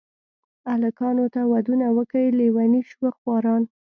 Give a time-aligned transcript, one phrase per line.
[0.73, 3.61] الکانو ته ودونه وکئ لېوني شوه خواران.